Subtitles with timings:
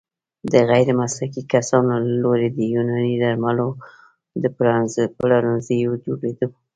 [0.51, 3.69] د غیرمسلکي کسانو له لوري د يوناني درملو
[4.41, 4.43] د
[5.17, 6.49] پلورنځيو جوړیدو